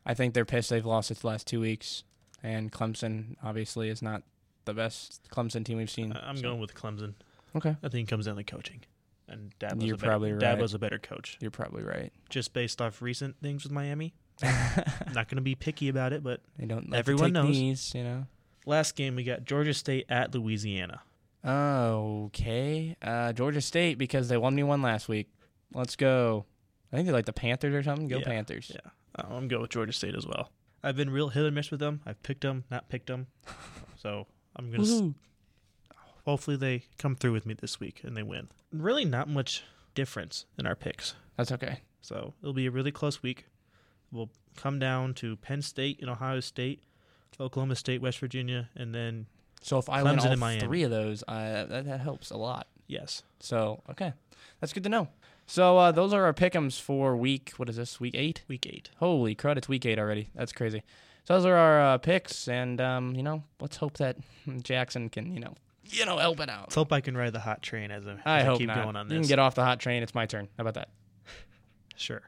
[0.06, 2.04] I think they're pissed they've lost its last two weeks,
[2.44, 4.24] and Clemson obviously is not
[4.66, 6.18] the best Clemson team we've seen.
[6.20, 7.14] I'm so- going with Clemson.
[7.56, 8.82] Okay, I think it comes down to coaching,
[9.28, 10.42] and Dabo's You're a better, probably right.
[10.42, 12.12] Dabo's a better coach, you're probably right.
[12.30, 14.14] just based off recent things with Miami.
[14.44, 14.84] I'm
[15.14, 16.90] not going to be picky about it, but They don't.
[16.90, 17.56] Like Everyone knows.
[17.56, 18.26] These, you know.
[18.66, 21.02] last game we got Georgia State at Louisiana.
[21.46, 22.96] Okay.
[23.02, 25.30] Uh, Georgia State because they won me one last week.
[25.74, 26.46] Let's go.
[26.92, 28.08] I think they like the Panthers or something.
[28.08, 28.72] Go Yeah, Panthers.
[28.74, 30.52] Yeah, uh, I'm going with Georgia State as well.
[30.84, 32.02] I've been real hit and miss with them.
[32.06, 33.28] I've picked them, not picked them.
[33.98, 35.14] So I'm going to Woohoo.
[36.26, 38.50] Hopefully they come through with me this week and they win.
[38.72, 39.64] Really, not much
[39.96, 41.16] difference in our picks.
[41.38, 41.80] That's okay.
[42.02, 43.46] So it'll be a really close week.
[44.12, 46.82] We'll come down to Penn State and Ohio State,
[47.40, 49.28] Oklahoma State, West Virginia, and then
[49.62, 50.60] So if I win Clemson all and Miami.
[50.62, 52.68] three of those, uh, that, that helps a lot.
[52.88, 54.14] yes, So okay,
[54.60, 55.08] that's good to know.
[55.48, 57.52] So uh, those are our pick'ems for week.
[57.58, 58.00] What is this?
[58.00, 58.44] Week eight.
[58.48, 58.90] week eight.
[58.98, 59.58] Holy crud!
[59.58, 60.30] It's week eight already.
[60.34, 60.82] That's crazy.
[61.26, 64.18] So those are our uh, picks, and um, you know, let's hope that
[64.64, 65.54] Jackson can, you know,
[65.86, 66.64] you know, help it out.
[66.64, 68.68] Let's hope I can ride the hot train as, a, as I I, hope keep
[68.68, 68.84] not.
[68.84, 69.16] going on this.
[69.16, 70.04] You can get off the hot train.
[70.04, 70.48] It's my turn.
[70.58, 70.90] How about that?
[71.96, 72.22] sure.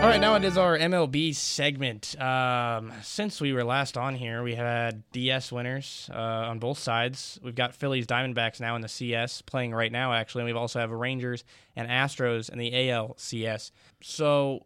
[0.00, 2.20] All right, now it is our MLB segment.
[2.20, 7.38] Um, since we were last on here, we had DS winners uh, on both sides.
[7.42, 10.42] We've got Phillies, Diamondbacks now in the CS playing right now, actually.
[10.42, 11.44] And we also have Rangers
[11.76, 13.72] and Astros in the ALCS.
[14.02, 14.64] So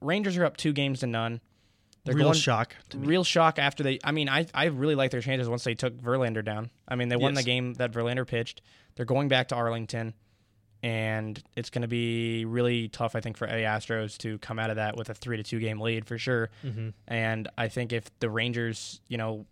[0.00, 1.40] Rangers are up two games to none.
[2.06, 3.98] They're Real going, shock real shock after they.
[4.02, 6.70] I mean, I I really like their chances once they took Verlander down.
[6.88, 8.62] I mean, they won the game that Verlander pitched.
[8.94, 10.14] They're going back to Arlington,
[10.82, 14.70] and it's going to be really tough, I think, for A Astros to come out
[14.70, 16.50] of that with a three to two game lead for sure.
[16.62, 19.46] hmm And I think if the Rangers, you know,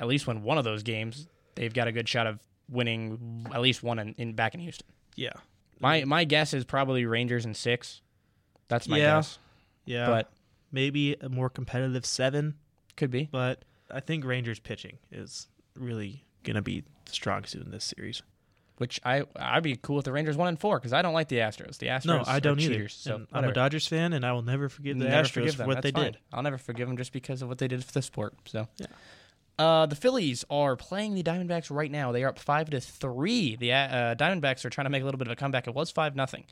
[0.00, 2.38] at least win one of those games, they've got a good shot of
[2.70, 4.86] winning at least one in, in back in Houston.
[5.16, 5.32] Yeah,
[5.80, 8.00] My my guess is probably Rangers in six.
[8.68, 9.16] That's my Yeah.
[9.16, 9.38] guess,
[9.84, 10.06] yeah.
[10.06, 10.30] but
[10.72, 12.54] maybe a more competitive seven,
[12.96, 13.28] could be.
[13.30, 18.22] but I think Rangers pitching is really gonna be the strong suit in this series.
[18.78, 21.28] which I I'd be cool with the Rangers one and four because I don't like
[21.28, 21.78] the Astros.
[21.78, 22.04] The Astros.
[22.06, 22.74] No, I don't either.
[22.74, 23.52] cheaters, so I'm a.
[23.52, 25.90] Dodgers fan, and I will never forgive the Never Astros forgive for what That's they
[25.92, 26.12] fine.
[26.12, 26.18] did.
[26.32, 28.34] I'll never forgive them just because of what they did for the sport.
[28.44, 28.86] So Yeah.
[29.58, 32.12] Uh, the Phillies are playing the Diamondbacks right now.
[32.12, 33.56] They are up five to three.
[33.56, 35.66] The uh, Diamondbacks are trying to make a little bit of a comeback.
[35.66, 36.44] It was five nothing.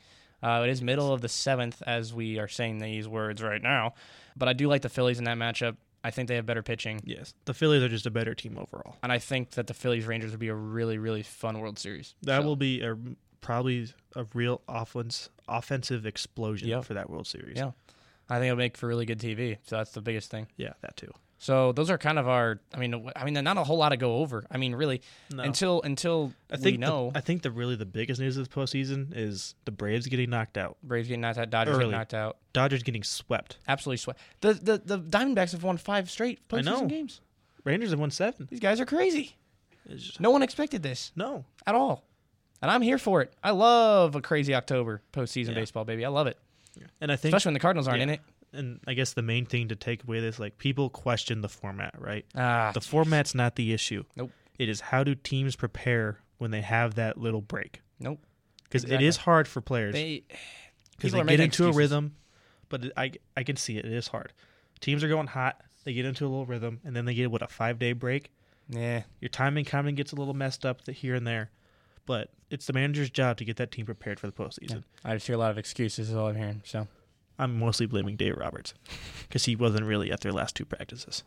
[0.43, 3.93] Uh, it is middle of the seventh as we are saying these words right now.
[4.35, 5.77] But I do like the Phillies in that matchup.
[6.03, 8.95] I think they have better pitching, Yes, the Phillies are just a better team overall.
[9.03, 12.13] and I think that the Phillies Rangers would be a really really fun World Series.
[12.21, 12.95] That So, will be a
[13.41, 16.85] probably a real offense offensive explosion Yep.
[16.85, 17.57] for that World Series.
[17.57, 17.71] Yeah.
[18.29, 19.57] I think it'll make for really good TV.
[19.65, 20.47] So that's the biggest thing.
[20.57, 21.11] yeah, that too.
[21.39, 22.59] So those are kind of our.
[22.73, 24.43] I mean, I mean, not a whole lot to go over.
[24.49, 25.43] I mean, really, No.
[25.43, 28.49] until until I think we know The, I think the really the biggest news of
[28.49, 31.79] the postseason is the Braves getting knocked out, Braves getting knocked out, Dodgers Early.
[31.85, 32.37] getting knocked out.
[32.53, 33.57] Dodgers getting swept.
[33.67, 34.17] Absolutely sweat.
[34.41, 36.81] The, the the Diamondbacks have won five straight I know.
[36.81, 37.21] postseason games.
[37.63, 38.47] Rangers have won seven.
[38.49, 39.35] These guys are crazy.
[39.89, 42.03] Just- No one expected this no, at all,
[42.63, 43.31] and I'm here for it.
[43.43, 45.53] I love a crazy October postseason Yeah.
[45.55, 46.03] baseball, baby.
[46.03, 46.37] I love it,
[46.99, 48.21] and I think especially when the Cardinals aren't in it.
[48.57, 51.95] And I guess the main thing to take away is like people question the format,
[51.99, 52.25] right?
[52.35, 54.03] Ah, The format's not the issue.
[54.15, 54.31] Nope.
[54.59, 57.81] It is how do teams prepare when they have that little break?
[57.99, 58.19] Nope.
[58.63, 59.05] Because Exactly.
[59.05, 60.23] it is hard for players they
[60.97, 62.15] because they get into a rhythm.
[62.69, 63.85] But I I can see it.
[63.85, 64.33] It is hard.
[64.81, 65.61] Teams are going hot.
[65.85, 68.31] They get into a little rhythm, and then they get what a five day break.
[68.69, 71.51] Yeah, Your timing kind of gets a little messed up here and there,
[72.05, 74.83] but it's the manager's job to get that team prepared for the postseason.
[75.05, 76.09] I just hear a lot of excuses.
[76.09, 76.61] Is all I'm hearing.
[76.65, 76.85] So
[77.39, 78.73] I'm mostly blaming Dave Roberts
[79.27, 81.23] because he wasn't really at their last two practices.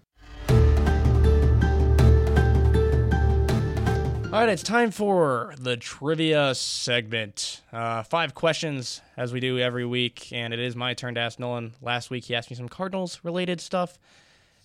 [4.33, 7.63] All right, it's time for the trivia segment.
[7.73, 11.41] Uh, five questions, as we do every week, and it is my turn to ask
[11.41, 11.75] Nolan.
[11.83, 13.99] Last week, he asked me some Cardinals related stuff,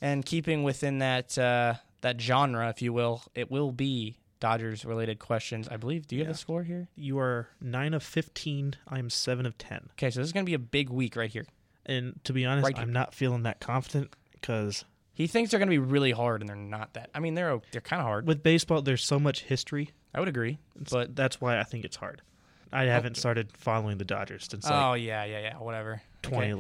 [0.02, 5.19] and keeping within that uh, that genre, if you will, it will be Dodgers related
[5.19, 5.67] questions.
[5.69, 6.08] I believe.
[6.08, 6.34] Do you have Yeah.
[6.34, 6.88] the score here?
[6.95, 8.76] You are nine of fifteen.
[8.88, 9.89] I'm seven of ten.
[9.93, 11.45] Okay, so this is going to be a big week right here.
[11.86, 12.78] And to be honest, Right.
[12.78, 16.50] I'm not feeling that confident because He thinks they're going to be really hard, and
[16.50, 17.10] they're not that.
[17.15, 18.28] I mean, they're they're kind of hard.
[18.28, 21.86] with baseball, there's so much history, I would agree, but but that's why I think
[21.86, 22.21] it's hard.
[22.74, 26.02] I haven't started following the Dodgers since like oh yeah, yeah, yeah, whatever.
[26.26, 26.54] Okay.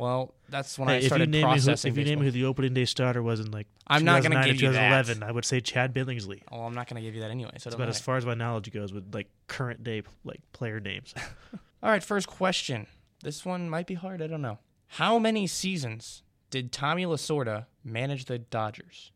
[0.00, 0.18] 2011.
[0.28, 1.92] Well, that's when Hey, I if started name me who, processing.
[1.92, 4.44] if you name me who the opening day starter was in like I'm not gonna
[4.44, 5.04] give to you that.
[5.06, 6.42] 2011, I would say Chad Billingsley.
[6.50, 7.50] Oh, I'm not going to give you that anyway.
[7.52, 7.90] So it That's about matter.
[7.90, 11.14] as far as my knowledge goes with like current day like player names.
[11.82, 12.86] All right, first question.
[13.22, 14.22] This one might be hard.
[14.22, 14.58] I don't know.
[14.94, 19.12] How many seasons did Tommy Lasorda manage the Dodgers?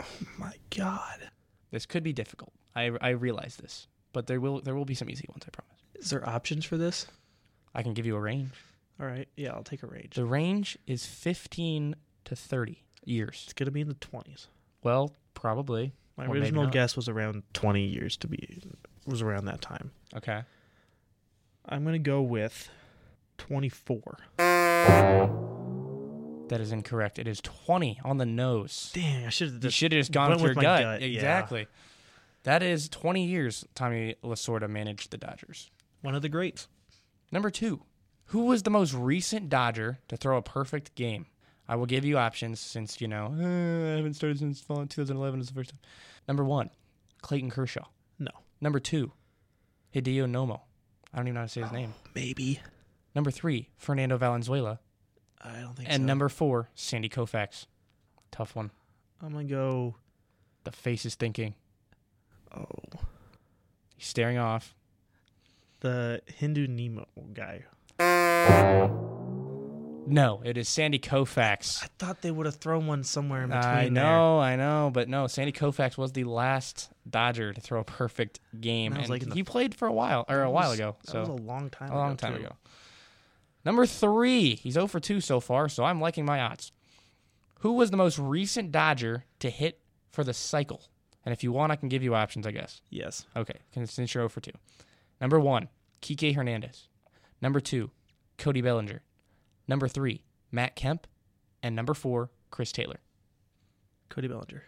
[0.00, 0.04] Oh
[0.38, 1.30] my God,
[1.70, 2.52] This could be difficult.
[2.74, 5.44] I, I realize this, but there will there will be some easy ones.
[5.46, 5.78] I promise.
[5.94, 7.06] is there options for this?
[7.74, 8.50] I can give you a range.
[8.98, 10.14] All right, yeah, I'll take a range.
[10.16, 13.42] The range is 15 to 30 years.
[13.44, 14.46] It's gonna be in the 20s.
[14.82, 15.92] Well, probably.
[16.16, 16.72] My Or maybe original not.
[16.72, 18.62] guess was around 20 years to be
[19.06, 19.90] was around that time.
[20.14, 20.42] Okay.
[21.66, 22.70] I'm gonna go with
[23.38, 24.18] 24.
[26.48, 27.18] That is incorrect.
[27.18, 28.90] It is 20 on the nose.
[28.94, 30.82] Dang, I should have You just should have just gone went with your my gut.
[30.82, 31.08] gut, yeah.
[31.08, 31.66] Exactly.
[32.44, 35.70] That is 20 years Tommy Lasorda managed the Dodgers.
[36.02, 36.68] one of the greats.
[37.32, 37.82] Number two,
[38.26, 41.26] who was the most recent Dodger to throw a perfect game?
[41.68, 45.40] I will give you options since, you know, "Uh, I haven't started since fall 2011
[45.40, 45.80] is the first time.
[46.28, 46.70] Number one,
[47.22, 47.86] Clayton Kershaw.
[48.18, 49.12] No, Number two,
[49.94, 50.60] Hideo Nomo.
[51.12, 51.94] I don't even know how to say his name.
[52.14, 52.60] maybe.
[53.14, 54.80] Number three, Fernando Valenzuela.
[55.42, 55.94] I don't think And so.
[55.94, 57.66] And number four, Sandy Koufax.
[58.30, 58.70] Tough one.
[59.22, 59.96] I'm gonna go.
[60.64, 61.54] The face is thinking.
[62.54, 62.66] Oh,
[63.96, 64.74] He's staring off.
[65.80, 67.64] the Hindu Nemo guy.
[70.08, 71.82] No, it is Sandy Koufax.
[71.82, 73.64] I thought they would have thrown one somewhere in between.
[73.64, 73.90] I there.
[73.90, 75.26] know, I know, but no.
[75.26, 79.34] Sandy Koufax was the last Dodger to throw a perfect game, That was and like
[79.34, 80.96] he played for a while or a That while was- ago.
[81.04, 81.90] That So was a long time.
[81.90, 82.44] a long ago, time too.
[82.46, 82.52] ago.
[83.64, 86.70] Number three, he's 0 for 2 so far, so I'm liking my odds.
[87.60, 89.80] Who was the most recent Dodger to hit
[90.12, 90.82] for the cycle?
[91.24, 92.80] And if you want, I can give you options, I guess.
[92.90, 93.26] Yes.
[93.34, 94.52] Okay, since you're 0 for 2.
[95.20, 95.68] Number one,
[96.00, 96.86] Kike Hernandez.
[97.42, 97.90] Number two,
[98.38, 99.02] Cody Bellinger.
[99.68, 101.06] Number three, Matt Kemp.
[101.62, 103.00] And number four, Chris Taylor.
[104.08, 104.62] Cody Bellinger.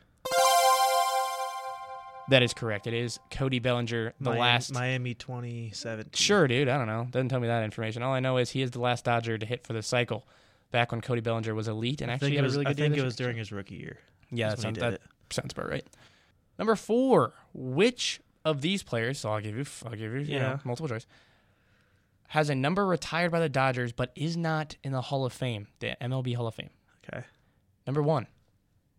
[2.30, 2.86] That is correct.
[2.86, 4.74] It is Cody Bellinger, the Miami, last.
[4.74, 6.10] Miami 2017.
[6.12, 6.68] Sure, dude.
[6.68, 7.06] I don't know.
[7.10, 8.02] Doesn't tell me that information.
[8.02, 10.26] All I know is he is the last Dodger to hit for the cycle
[10.70, 12.96] back when Cody Bellinger was elite and I actually had was, a really I think
[12.98, 13.96] it was during his rookie year.
[14.30, 15.00] Yeah, that sounds, that
[15.30, 15.86] sounds about right.
[16.58, 19.18] Number four, which of these players?
[19.20, 20.40] So I'll give you, I'll give you, you Yeah.
[20.40, 21.06] know, multiple choice.
[22.28, 25.68] Has a number retired by the Dodgers, but is not in the Hall of Fame,
[25.80, 26.70] the MLB Hall of Fame.
[27.10, 27.24] Okay.
[27.86, 28.26] Number one,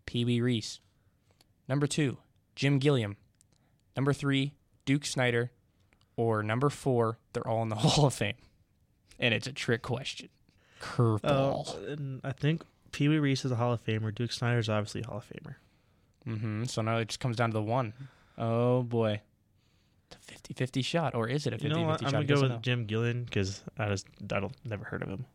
[0.06, 0.80] Pee Wee Reese.
[1.68, 2.18] Number two,
[2.56, 3.18] Jim Gilliam.
[3.96, 4.54] Number three,
[4.86, 5.52] Duke Snider,
[6.16, 8.36] or number four, they're all in the Hall of Fame.
[9.20, 10.30] And it's a trick question.
[10.82, 12.24] Curveball.
[12.24, 14.14] Uh, I think Pee Wee Reese is a Hall of Famer.
[14.14, 15.56] Duke Snider's obviously a Hall of Famer.
[16.28, 17.94] Mm hmm So now it just comes down to the one.
[18.38, 19.22] Oh boy.
[20.12, 21.16] It's a 50 50 shot.
[21.16, 22.00] Or is it a 50 You know what?
[22.00, 22.60] 50 I'm gonna go with know.
[22.62, 25.26] Jim Gillen because I just I don't never heard of him.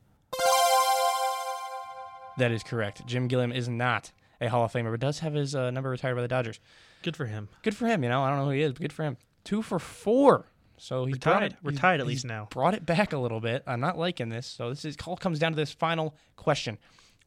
[2.36, 3.06] That is correct.
[3.06, 4.10] Jim Gilliam is not
[4.40, 6.58] a Hall of Famer, but does have his uh, number retired by the Dodgers.
[7.02, 7.48] Good for him.
[7.62, 8.02] Good for him.
[8.02, 9.16] You know, I don't know who he is, but good for him.
[9.44, 10.46] Two for four.
[10.76, 12.48] So he's We're brought it- We're he's- tied at least now.
[12.50, 13.62] Brought it back a little bit.
[13.68, 14.46] I'm not liking this.
[14.48, 16.78] So this is all comes down to this final question: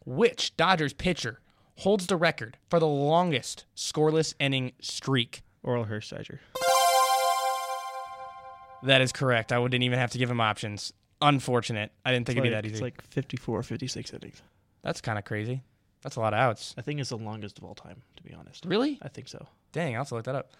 [0.05, 1.39] Which Dodgers pitcher
[1.77, 5.41] holds the record for the longest scoreless inning streak?
[5.63, 6.39] Orel Hershiser.
[8.83, 9.51] That is correct.
[9.51, 10.93] I wouldn't even have to give him options.
[11.21, 11.91] Unfortunate.
[12.05, 12.75] I didn't think it'd be that easy.
[12.75, 14.41] it's like 54, 56 innings.
[14.83, 15.63] That's kind of crazy.
[16.03, 16.75] That's a lot of outs.
[16.77, 18.65] I think it's the longest of all time, to be honest.
[18.65, 18.99] Really?
[19.01, 19.47] I think so.
[19.71, 20.51] Dang, I'll have to look that up.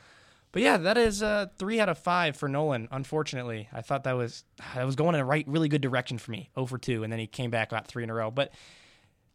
[0.51, 2.87] But yeah, that is uh, three out of five for Nolan.
[2.91, 6.31] Unfortunately, I thought that was that was going in a right, really good direction for
[6.31, 6.49] me.
[6.55, 8.31] Over two, and then he came back, got three in a row.
[8.31, 8.51] But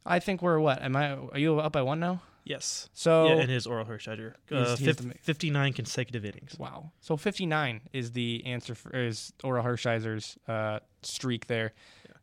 [0.05, 0.83] I think we're what?
[0.83, 1.14] Am I?
[1.14, 2.23] Are you up by one now?
[2.44, 2.88] Yes.
[2.92, 4.35] So yeah, and his Orel Hershiser.
[4.50, 6.57] Uh, he's fif- 59 consecutive innings.
[6.59, 6.90] wow.
[7.00, 11.72] So fifty nine is the answer for is Orel Hershiser's uh, streak there,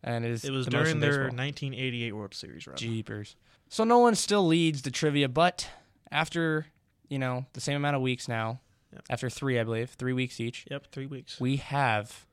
[0.04, 2.76] and it is It was the during in their 1988 World Series run.
[2.78, 3.36] Jeepers.
[3.70, 5.70] So Nolan still leads the trivia, but
[6.12, 6.66] after
[7.08, 8.60] you know the same amount of weeks now,
[8.92, 9.04] Yep.
[9.12, 10.66] after three, I believe, three weeks each.
[10.70, 11.40] Yep, three weeks.
[11.40, 12.26] we have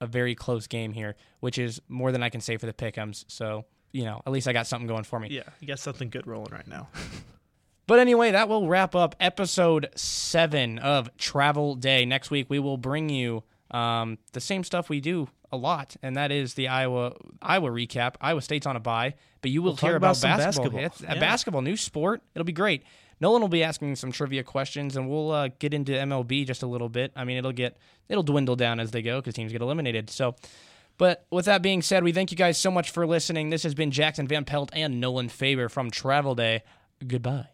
[0.00, 3.24] a very close game here, which is more than I can say for the pick'ems.
[3.26, 3.64] So,
[3.94, 5.28] you know, at least I got something going for me.
[5.30, 6.88] Yeah, you got something good rolling right now.
[7.86, 12.06] But anyway, that will wrap up episode seven of Travel Day.
[12.06, 16.16] Next week, we will bring you um, the same stuff we do a lot, and
[16.16, 18.14] that is the Iowa Iowa recap.
[18.22, 20.70] Iowa State's on a bye, but you will We'll hear about about, basketball.
[20.70, 20.86] basketball.
[20.86, 21.20] It's a Yeah.
[21.20, 22.22] basketball new sport.
[22.34, 22.84] It'll be great.
[23.20, 26.66] Nolan will be asking some trivia questions, and we'll uh, get into MLB just a
[26.66, 27.12] little bit.
[27.14, 27.76] I mean, it'll get
[28.08, 30.08] it'll dwindle down as they go because teams get eliminated.
[30.08, 30.36] So.
[30.96, 33.50] But with that being said, we thank you guys so much for listening.
[33.50, 36.62] This has been Jackson Van Pelt and Nolan Faber from Travel Day.
[37.06, 37.53] Goodbye.